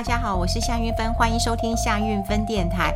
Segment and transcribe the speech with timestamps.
[0.00, 2.90] 大家好，我是夏运芬，欢迎收听夏运芬电台。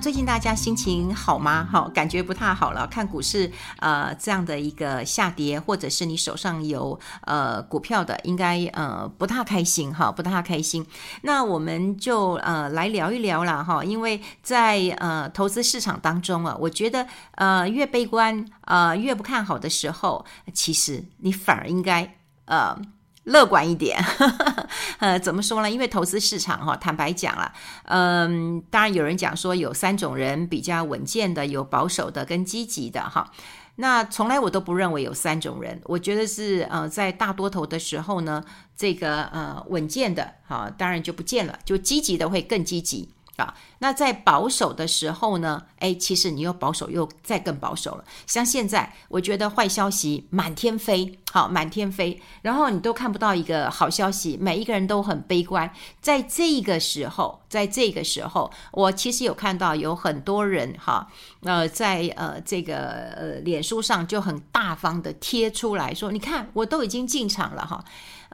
[0.00, 1.68] 最近大家心情好吗？
[1.68, 2.86] 好，感觉不太好了。
[2.86, 3.50] 看股市，
[3.80, 10.86] 呃，这样的一个下跌，或者是你手上有呃股票的，应该呃不太开心哈，不太开心。
[11.22, 22.80] 那我们就呃来聊一聊了哈，因为在呃投资市场当中啊，我觉得呃越悲观呃越不看好的时候，其实你反而应该呃。
[23.24, 23.98] 乐观一点，
[25.00, 25.70] 呃，怎么说呢？
[25.70, 27.52] 因为投资市场哈，坦白讲了，
[27.84, 33.30] 嗯，当然有人讲说有三种人比较稳健的，有保守的跟积极的哈。
[33.76, 38.44] 那从来我都不认为有三种人，我觉得是呃，在大多头的时候呢，
[38.76, 43.08] 这个呃稳健的哈，当然就不见了，就积极的会更积极。
[43.36, 45.62] 啊，那在保守的时候呢？
[45.80, 48.04] 诶，其实你又保守又再更保守了。
[48.26, 55.70] 像现在，我觉得坏消息满天飞，好，满天飞，然后你都看不到一个好消息，每一个人都很悲观。
[56.00, 61.06] 在这个时候，在这个时候，我其实有看到有很多人哈，
[61.42, 62.76] 呃，在呃这个
[63.16, 67.84] 呃脸书上就很大方的贴出来说，你看我都已经进场了哈。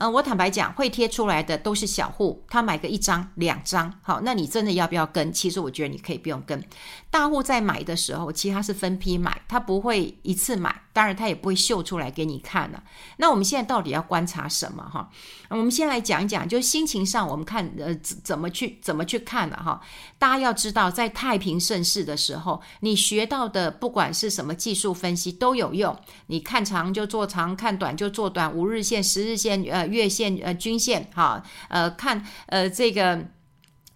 [0.01, 5.31] 嗯，我坦白讲，会贴出来的都是小户，他买个一张、两张，好，那你真的要不要跟？
[5.31, 6.65] 其实我觉得你可以不用跟。
[7.11, 12.85] 大户在买的时候，其实他是分批买，他不会一次买，当然他也不会秀出来给你看了。
[13.17, 14.83] 那我们现在到底要观察什么？
[14.83, 15.09] 哈，
[15.49, 19.81] 我们先来讲一讲，就心情上，我们看呃怎么去怎么去看了哈。
[20.19, 29.87] 大家要知道，在太平盛世的时候，你学到的不管是什么技术分析都有用，你看长就做长，看短就做短，五日线、十日线、呃。
[29.87, 33.27] 月线呃均线哈呃看呃这个。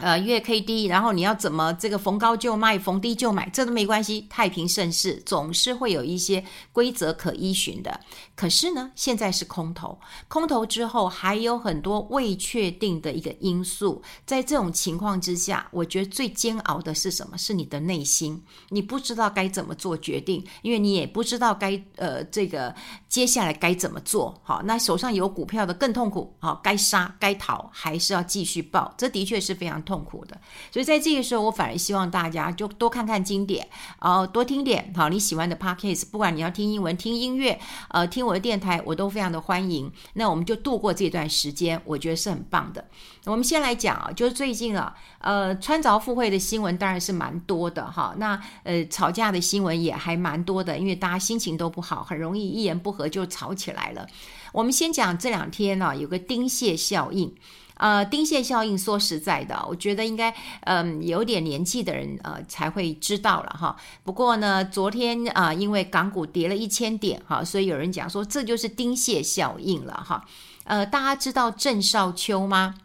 [0.05, 4.27] 呃，月 K D，然后你要怎么这个逢高就卖，逢低就买，这都没关系。
[4.29, 7.99] 太平盛世总是会有一些规则可依循的。
[8.37, 14.03] 可是呢，现在是空头，空头之后还有很多未确定的一个因素。
[14.27, 17.39] 在这种情况之下，我觉得最煎熬的是什么？
[17.39, 22.75] 是你的内心，你不知道该怎么做决定，因为你也不知道该呃这个
[23.09, 24.39] 接下来该怎么做。
[24.43, 26.37] 好，那手上有股票的更痛苦。
[26.41, 28.93] 好，该杀该逃还是要继续抱？
[28.99, 29.94] 这的确是非常痛。
[29.95, 30.37] 痛苦的，
[30.73, 33.65] 所以在这个时候，我反而希望大家就多看看经典，
[34.01, 37.57] 哦，多听点好你喜欢的 podcast，不管你要听英文、听音乐，
[37.91, 39.89] 呃，听我的电台，我都非常的欢迎。
[40.15, 42.85] 那我们就度过这段时间，我觉得是很棒的。
[43.27, 48.17] 我们先来讲啊，就是最近啊，呃，穿凿附会的新闻当然是蛮多的哈。
[48.19, 54.05] 那呃，吵架的新闻也还蛮多的，因为大家心情都不好，很容易一言不合就吵起来了。
[54.53, 57.33] 我们先讲这两天呢，有个丁蟹效应。
[57.77, 63.77] 呃，丁蟹效应，说实在的，我觉得应该，嗯、有点年纪的人，呃，才会知道了哈。
[64.05, 70.25] 不过呢，昨天啊、因为港股跌了一千点哈，所以有人讲说这就是丁蟹效应了哈。
[70.65, 72.77] 呃，大家知道郑少秋吗？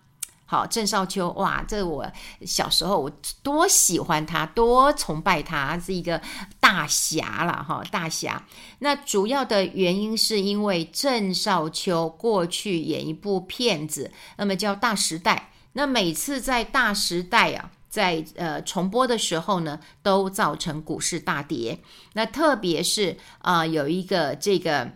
[0.52, 2.12] 好，郑少秋，哇，这我
[2.44, 3.12] 小时候我
[3.44, 6.20] 多喜欢他，多崇拜他，是一个
[6.60, 8.44] 大侠了哈，大侠。
[8.80, 21.78] 那主要的原因是因为郑少秋过去演一部片子，那么叫《大时代》，那每次在《大时代》啊，在呃重播的时候呢，都造成股市大跌。
[22.14, 24.94] 那特别是啊、有一个这个。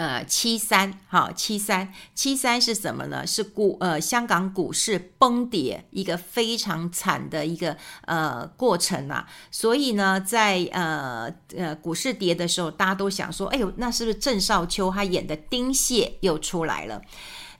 [0.00, 3.26] 呃，七三，好，七三，七三是什么呢？
[3.26, 9.28] 是股呃香港股市崩跌一个非常惨的一个呃过程啊。
[9.50, 17.02] 所以呢，在呃呃股市跌的时候，大家都想说，哎呦，那是不是郑少秋他演的丁蟹又出来了？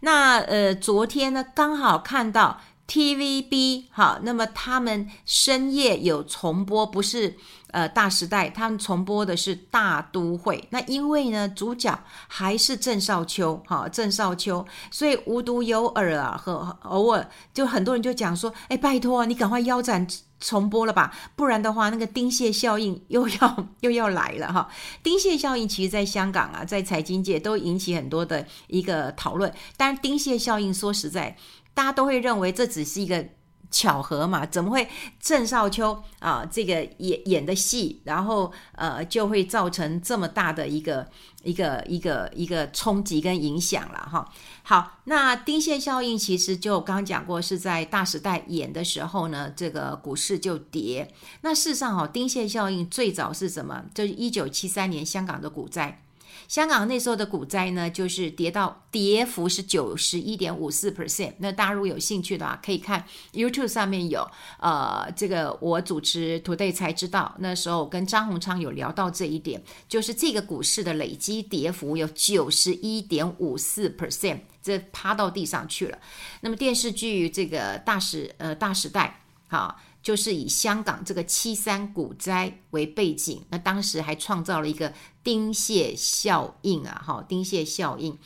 [0.03, 7.37] 那呃昨天呢，刚好看到 TVB 哈，那么他们深夜有重播，不是。
[7.73, 11.97] 呃，大时代他们重播的是大都会，那因为呢，主角
[12.27, 20.05] 还是郑少秋，哈，郑少秋，所以无独有偶啊，和偶尔就很多人就讲说，哎，拜托你赶快腰斩
[20.41, 24.69] 重播了吧，不然的话，那个丁蟹效应 又要又要来了哈。
[25.03, 31.37] 丁蟹效应其实在香港啊，在财经界都引起很多的一个讨论，但丁蟹效应说实在，
[31.75, 33.29] 大家都会认为这只是一个。
[33.71, 34.45] 巧合嘛？
[34.45, 34.89] 怎么会
[35.21, 36.47] 郑少秋啊？
[36.51, 41.07] 这个演演的戏，然后呃，就会造成这么大的一个
[41.43, 44.29] 一个一个一个冲击跟影响了哈。
[44.63, 51.13] 好，那丁蟹效应其实就刚刚讲过，是在大时代演的时候呢，这个股市就跌。
[51.43, 53.85] 那事实上哈，丁蟹效应最早是什么？
[53.95, 56.03] 就是一九七三年香港的股灾。
[56.51, 61.33] 香港那时候的股灾呢，就是跌到跌幅是九十一点五四 percent。
[61.39, 75.97] 那大家如果有兴趣的话，可以看 YouTube 上面有呃这个我主持 Today 才知道，那时候跟张宏昌有聊到这一点，就是这个股市的累积跌幅有九十一点五四 percent，这趴到地上去了。
[76.41, 79.81] 那么电视剧这个大时呃大时代，好。
[80.03, 84.93] 就是以香港这个七三股灾为背景，那当时还创造了一个
[85.23, 88.19] 丁蟹效应啊，哈，丁蟹效应。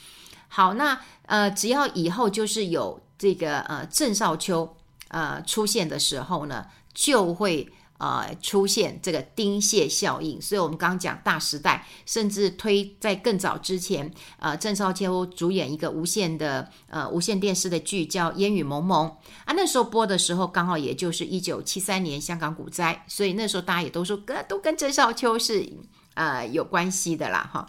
[0.49, 4.77] 好，那呃，只要以后就是有这个呃郑少秋
[5.09, 7.73] 呃出现的时候呢，就会。
[7.99, 19.07] 呃，出现这个丁蟹效应，所以我们刚刚讲大时代，甚至推在更早之前，呃，郑少秋主演一个无线的呃无线电视的剧叫《烟雨蒙蒙》
[19.45, 25.67] 啊，那时候播的时候刚好也就是一九七三年香港股灾，所以那时候大家也都说跟都跟郑少秋是
[26.15, 27.69] 呃有关系的啦，哈。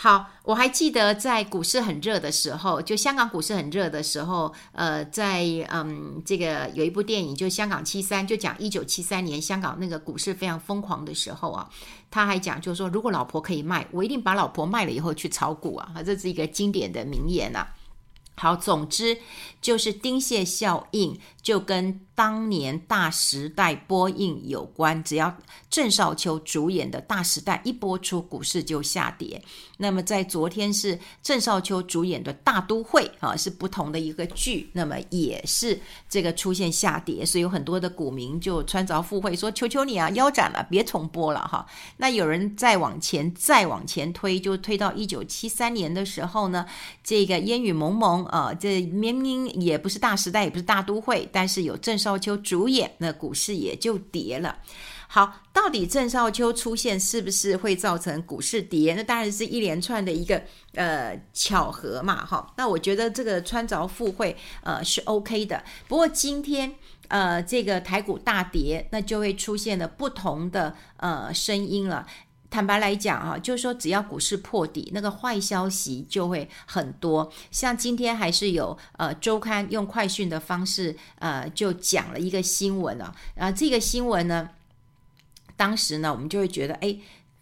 [0.00, 5.42] 好，我还记得在股市很热的时候，就香港股市很热的时候，呃，在
[5.72, 11.68] 嗯，这个有一部电影，就《香港七三》，就讲一九七三年香港那个股市非常疯狂的时候啊，
[12.12, 17.66] 他还讲，就是说，如果老婆可以卖，我一定把老婆卖了以后去炒股啊，这是一个经典的名言啊。
[18.38, 19.18] 好，总之
[19.60, 25.02] 就是丁蟹效应，就跟当年《大时代》播映有关。
[25.02, 25.36] 只要
[25.68, 29.42] 郑少秋主演的《大时代》一播出，股市就下跌。
[29.78, 41.66] 那么在昨天是郑少秋主演的《大都会》啊，是不同的一个剧，那么也是这个出现下跌，所以有很多的股民就穿凿附会说：“求求你啊，腰斩了，别重播了哈。”
[41.98, 46.66] 那有人再往前再往前推，就推到一九七三年的时候呢，
[47.02, 48.27] 这个烟雨蒙蒙。
[48.28, 54.58] 呃，这明明也不是大时代，也不是大都会，但是有郑少秋主演，那股市也就跌了。
[55.10, 58.94] 好，到底郑少秋出现是不是会造成股市跌？
[58.94, 60.42] 那当然是一连串的一个
[60.74, 62.52] 呃巧合嘛，哈。
[62.58, 65.64] 那我觉得这个穿凿附会呃是 OK 的。
[65.88, 66.74] 不过今天
[67.08, 72.06] 呃这个台股大跌，那就会出现了不同的呃声音了。
[72.50, 77.30] 坦白来讲啊，就是说，只要股市破底，那个坏消息就会很多。
[77.50, 84.50] 像今天还是有呃周刊用快讯的方式呃就讲了一个新闻啊，啊这个新闻呢，
[85.56, 86.98] 当时呢我们就会觉得哎。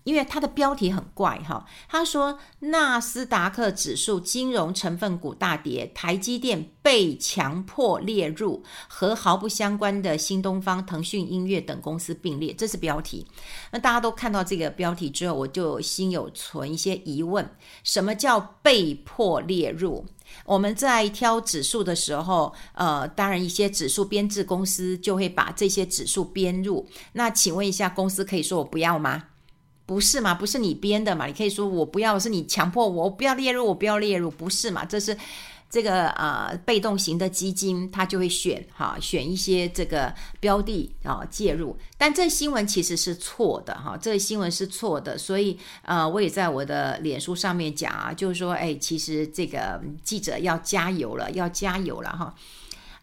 [0.07, 13.27] 因为它的标题很怪哈，他说纳斯达克指数金融成分股大跌，台积电被强迫列入，和毫不相关的新东方、腾讯音乐等公司并列，这是标题。
[13.73, 17.51] 那大家都看到这个标题之后，我就心有存一些疑问：
[17.83, 20.07] 什么叫被迫列入？
[20.45, 26.89] 我们在挑指数的时候，呃，当然一些指数编制公司就会把这些指数编入。
[27.15, 29.25] 那请问一下，公司可以说我不要吗？
[29.87, 30.35] 不是嘛？
[30.35, 31.27] 不是你编的嘛？
[31.27, 34.85] 你可以说我不要，是你强迫我，不要列入，我不要列入，不是嘛？
[34.85, 35.17] 这是
[35.71, 41.77] 这个呃被动型的基金，它就会选哈，选一些这个标的啊介入。
[41.97, 52.35] 但这新闻其实是错的哈，这新闻是错的，所以呃我也在我的脸书上面讲啊，就是说哎，其实这个记者要加油了，要加油了哈。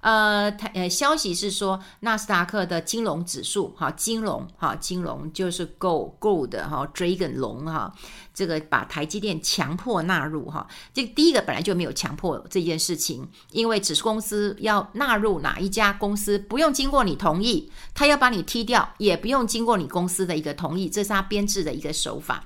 [0.04, 7.90] 呃，台呃，消息是说，纳斯达克的金融指数，哈，金融，哈，金融就是 Gold Gold 哈，Dragon 龙哈，
[8.34, 22.44] 这个把台积电强迫纳入哈，这第一个本来就没有强迫这件事情，因为指数公司要纳入哪一家公司，不用经过你同意，他要把你踢掉，也不用经过你公司的一个同意，这是他编制的一个手法。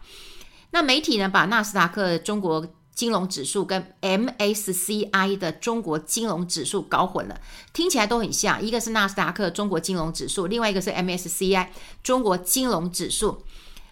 [0.70, 2.68] 那媒体呢，把纳斯达克中国。
[2.98, 7.40] 金融指数跟 MSCI 的中国金融指数搞混了，
[7.72, 11.68] 听起来都很像，一个是纳斯达克中国金融指数，另外一个是 MSCI
[12.02, 13.44] 中国金融指数。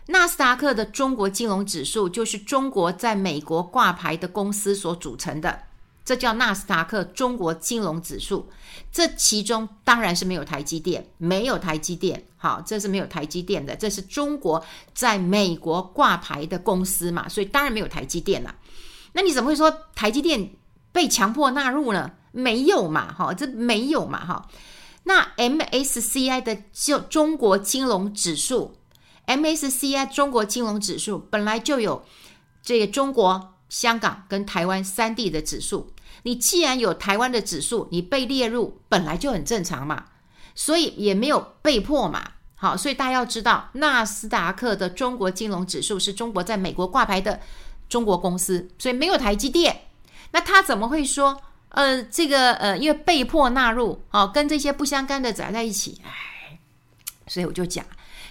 [0.08, 5.62] 纳斯达克的中国金融指数就是中国在美国挂牌的公司所组成的，
[6.04, 8.50] 这叫纳斯达克中国金融指数。
[8.92, 18.56] 这其中当然是没有台积电，没有台积电，好，这是没有台积电的，这是中国在美国挂牌的公司嘛，所以当然没有台积电了。
[19.16, 20.52] 那你怎么会说台积电
[20.92, 22.12] 被强迫纳入呢？
[22.34, 24.50] 没有嘛，哈，这没有嘛，哈。
[25.04, 28.76] 那 MSCI 的就中国金融指数
[29.26, 32.04] ，MSCI 中国金融指数本来就有
[32.62, 35.92] 这个中国、香港跟台湾三地的指数。
[36.24, 40.08] 你既然有台湾的指数，你被列入本来就很正常嘛，
[40.56, 42.32] 所以也没有被迫嘛。
[42.56, 47.40] 好，所以大家要知道，纳斯达克的中国金融指数是中国在美国挂牌的。
[47.90, 49.88] 中国公司，所以没有台积电，
[50.32, 51.42] 那他怎么会说？
[51.70, 56.58] 呃，这个呃，因为被迫纳入，哦，跟这些不相干的宅在一起，唉，
[57.28, 57.86] 所以我就讲，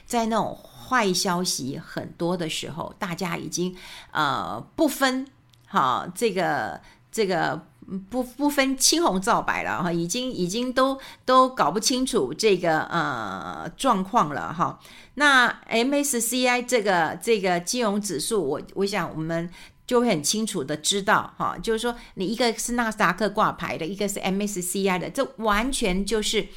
[0.07, 3.77] 在那种坏消息很多的时候，大家已经
[4.13, 5.27] 呃不分
[5.67, 6.81] 好这个
[7.13, 7.67] 这个
[8.11, 14.79] 不不分青红皂白了哈，已经已经都都搞不清楚这个呃状况了哈。
[15.15, 19.51] 那 MSCI 这个这个金融指数，我我想我们。
[19.87, 26.49] 就会很清楚的知道，哈，就是说你一个是纳斯达克挂牌的，一个是 MSCI 的，这完全就是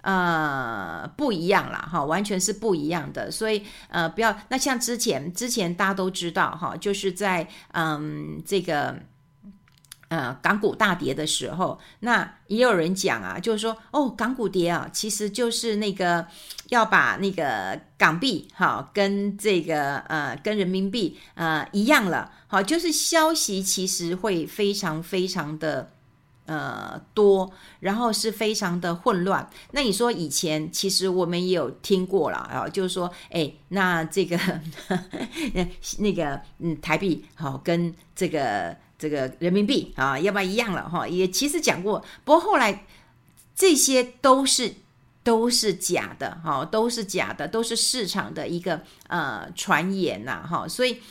[0.00, 3.30] 呃不一样了，哈，完全是不一样的。
[3.30, 8.98] 所以呃，不要那像之前之前大家都知道，哈，就是在嗯这个。
[10.12, 16.26] 呃，港股大跌的时候，那也有人讲啊，就是说，哦，港股跌啊，其实就是那个
[16.68, 25.90] 要把那个港币哈跟这个呃跟人民币呃一样了，好，就是消息其实会非常非常的
[26.44, 27.50] 呃多，
[27.80, 29.48] 然后是非常的混乱。
[29.70, 34.38] 那你说以前其实我们也有听过了啊，就是说，哎，那这个
[36.00, 38.76] 那个嗯台币好跟这个。
[39.02, 41.08] 这个人民币啊，要不然一样了哈。
[41.08, 42.86] 也其实讲过，不过后来
[43.52, 44.76] 这些都是
[45.24, 50.68] 都是假的哈，都是假的，都是市场的一个呃传言呐哈。
[50.68, 51.02] 所以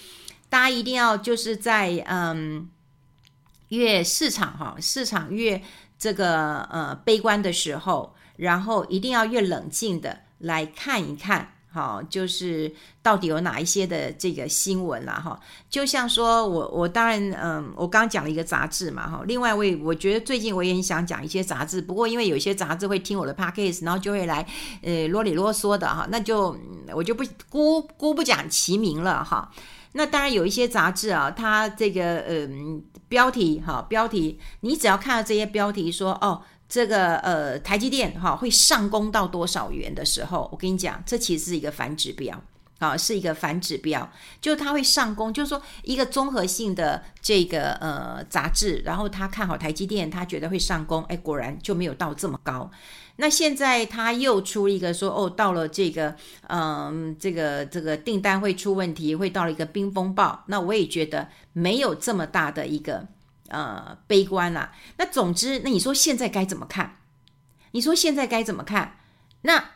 [0.48, 2.70] 大家一定要就是在嗯
[3.68, 5.62] 越市场哈，市场越
[6.00, 11.56] 这个呃悲观的时候，然后一定要越冷静的来看一看。
[11.74, 12.70] 好，就是
[13.02, 15.14] 到底有哪一些的这个新闻啦？
[15.14, 24.46] 哈，就像说我我当然嗯，我刚讲了一个杂志嘛，哈，另外我也我觉得最近我也很想讲一些杂志，不过因为有些杂志会听我的 podcast，然后就会来
[24.82, 26.54] 呃啰里啰嗦的哈，那就
[26.94, 29.50] 我就不姑姑不讲其名了哈。
[29.94, 36.42] 那当然有一些杂志啊，它这个嗯标题哈标题，你只要看到这些标题说哦。
[36.72, 42.42] 这个呃，台积电哈会上攻到多少元的时候，我跟你讲，这其实是一个反指标
[42.80, 44.10] 啊，是一个反指标，
[44.40, 52.72] 就是它会上攻，就是说一个综合性的这个呃杂志，然后他看好台积电，他觉得会上攻，哎，果然就没有到这么高。
[53.18, 56.16] 那现在他又出一个说，哦，到了这个
[56.48, 60.46] 嗯、呃，这个这个订单会出问题，会到了一个冰风暴。
[60.48, 63.06] 那我也觉得没有这么大的一个。
[63.52, 67.00] 呃，悲观啦、那总之，那你说现在该怎么看？
[67.72, 68.98] 你说现在该怎么看？
[69.42, 69.72] 那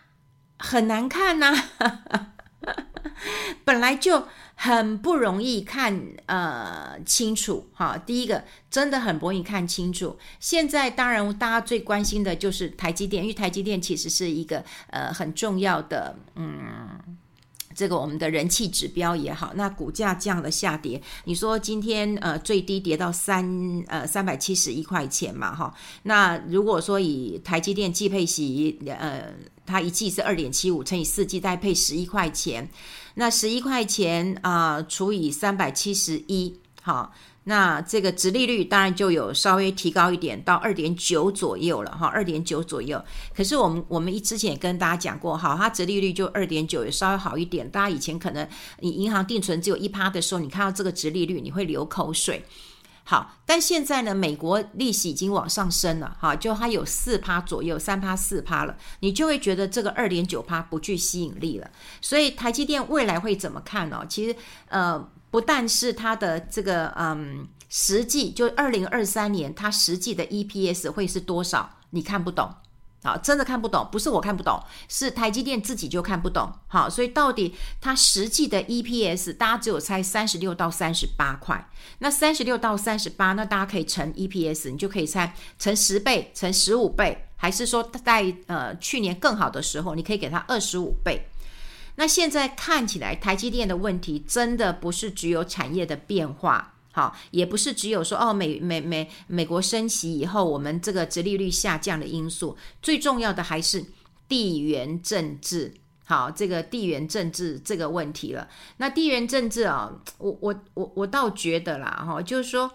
[0.57, 2.33] 很难看呐、啊，
[3.65, 7.97] 本来就很不容易看呃清楚哈。
[7.97, 10.17] 第一个真的很不容易看清楚。
[10.39, 16.94] 现在当然大家最关心的就是台积电，因为台积电其实是一个呃很重要的嗯。
[17.75, 29.33] 这个我们的人气指标也好，那股价这样的下跌，你说今天呃最低跌到三呃三百七十一块钱嘛哈，那如果说以台积电季配息呃
[29.65, 32.69] 它一季是二点七五乘以四季再配十一块钱，
[33.15, 37.13] 那十一块钱啊、除以三百七十一好。
[37.47, 42.99] 那这个殖利率当然就有稍微提高一点，到二点九左右了哈，二点九左右。
[43.35, 47.69] 可是我们我们一之前也跟大家讲过，哈，它殖利率就二点九，也稍微好一点。
[47.69, 48.47] 大家以前可能
[48.79, 52.43] 你银行定存只有一趴的时候，你看到这个殖利率你会流口水。
[53.03, 61.69] 好，但现在呢，美国利息已经往上升了，哈，就它有四趴左右，三趴四趴了，你就会觉得这个二点九趴不具吸引力了。
[62.01, 64.03] 所以台积电未来会怎么看呢？
[64.09, 64.35] 其实，
[64.69, 65.07] 呃。
[65.35, 71.77] 不但是它的这个嗯，实际就二零二三年它实际的 EPS 会是多少？
[71.89, 72.55] 你看不懂，
[73.03, 76.49] 好，真的看不懂，不是我看不懂，是台积电自己就看不懂。
[76.67, 81.69] 好，所以到底它实际的 EPS，大家只有猜三十六到三十八块。
[81.99, 91.27] 那三十六到三十八，那大家可以乘 EPS，你就可以猜乘十倍、乘十五倍，还是说在呃去年更好的时候，你可以给它二十五倍。
[91.97, 103.85] 那现在看起来，台积电的问题真的不是只有产业的变化，好，也不是只有说哦，美美美美国升息以后，我们这个殖利率下降的因素，最重要的还是
[104.27, 105.73] 地缘政治，
[106.05, 108.49] 好，这个地缘政治这个问题了。
[108.77, 112.71] 那地缘政治啊，我我我我倒觉得啦，哈，就是说，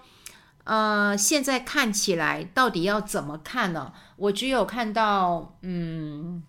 [0.65, 3.93] 呃，现在看起来到底要怎么看呢？
[4.17, 6.43] 我只有看到，嗯，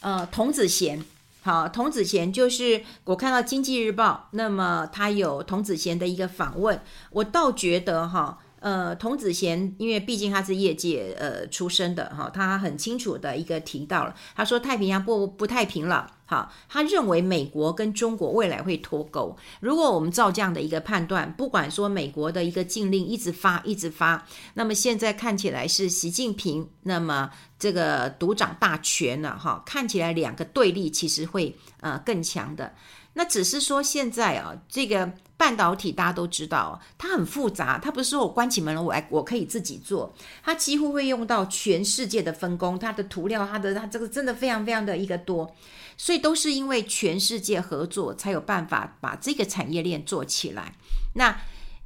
[0.00, 1.04] 呃，童子贤。
[1.40, 6.80] 好，童子贤就是我看到《经济日报》，那么他有童子贤的一个访问，
[7.10, 19.36] 我倒觉得哈，呃，童子贤，因为毕竟他是业界呃出身的哈，他很清楚的一个提到了，他说太平洋不不太平了，哈，他认为美国跟中国未来会脱钩。
[19.60, 32.74] 如果我们照这样的一个判断，不管说美国的一个禁令一直发一直发，那么现在看起来是习近平那么这个独掌大权了哈，看起来两个对立其实会呃更强的。
[33.14, 45.54] 那只是说现在啊，这个半导体大家都知道，它很复杂，它不是说我关起门来我来我可以自己做，它几乎会用到全世界的分工，它的涂料，它的它这个真的非常非常的一个多，
[45.96, 50.74] 所以都是因为全世界合作才有办法把这个产业链做起来。
[51.14, 51.40] 那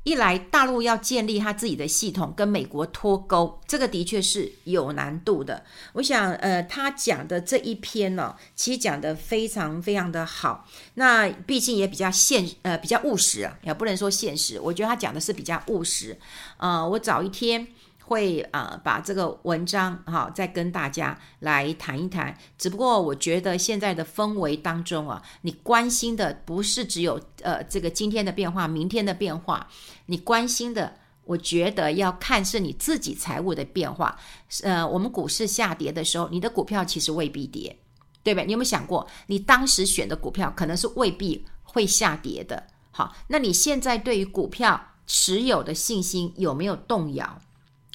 [0.05, 5.65] 一来，大陆要建立他自己的系统，跟美国脱钩，这个的确是有难度的。
[5.93, 10.67] 我想，呃，他讲的这一篇呢、其实讲的非常非常的好。
[10.95, 14.59] 那毕竟也比较现，呃，比较务实啊，也不能说现实。
[14.59, 16.19] 我觉得他讲的是比较务实。
[16.57, 17.69] 呃，我早一天。
[18.13, 29.67] 会呃把这个文章哈、再跟大家来谈一谈，只不过我觉得现在的氛围当中啊，你关心的不是只有呃这个今天的变化、明天的变化，
[30.05, 34.19] 你关心的，我觉得要看是你自己财务的变化。
[34.63, 37.79] 呃，我们股市下跌的时候，你的股票其实未必跌，
[38.23, 38.43] 对吧？
[38.43, 42.63] 你有没有想过，你当时选的股票可能是未必会下跌的？
[42.91, 47.41] 好，那你现在对于股票持有的信心有没有动摇？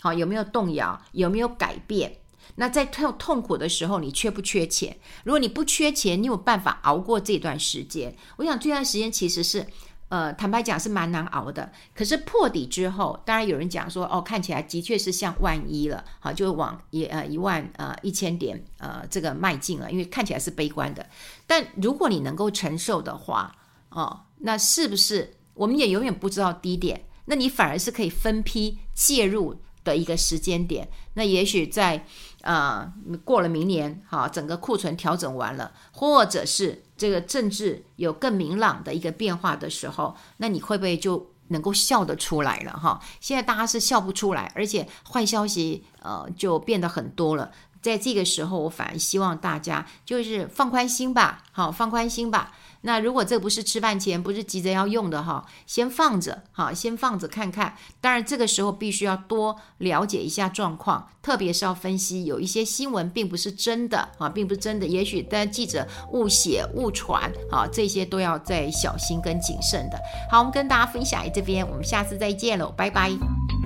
[0.01, 1.01] 好，有没有动摇？
[1.11, 2.17] 有没有改变？
[2.55, 4.97] 那在痛痛苦的时候，你缺不缺钱？
[5.23, 8.15] 如果你不缺钱，你有办法熬过这段时间？
[8.37, 9.65] 我想这段时间其实是，
[10.09, 11.71] 呃，坦白讲是蛮难熬的。
[11.93, 21.05] 可是破底之后，当然有人讲说，哦，看起来的确是像万一了，好，就往一呃一万呃一千点呃这个迈进了，因为看起来是悲观的。
[21.45, 23.55] 但如果你能够承受的话，
[23.89, 27.05] 哦，那是不是我们也永远不知道低点？
[27.25, 29.61] 那你反而是可以分批介入。
[29.87, 32.05] 的一个时间点，那也许在
[32.41, 32.91] 呃
[33.23, 42.71] 过了明年，哈，整个库存调整完了，或者是这个政治有更明朗的一个变化的时候，那你会不会就能够笑得出来了？
[42.73, 47.49] 哈，现在大家是笑不出来，而且坏消息呃就变得很多了。
[47.87, 52.51] 在这个时候，我反而希望大家就是放宽心吧，好，放宽心吧。
[52.81, 57.75] 那如果这不是吃饭前，不是急着要用的哈，先放着，好，先放着看看。
[57.99, 69.99] 当然，这个时候必须要多了解一下状况，特别是要分析有一些新闻并不是真的啊，并不是真的，也许但记者误写误传啊，这些都要再小心跟谨慎的。
[70.29, 73.56] 好，我们跟大家分享这边，我们下次再见喽，拜拜。